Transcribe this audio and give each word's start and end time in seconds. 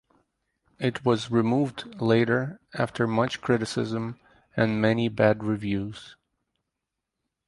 It 0.79 1.05
was 1.05 1.29
removed 1.29 2.01
later 2.01 2.59
after 2.73 3.05
much 3.05 3.39
criticism 3.39 4.19
and 4.57 4.81
many 4.81 5.09
bad 5.09 5.43
reviews. 5.43 6.15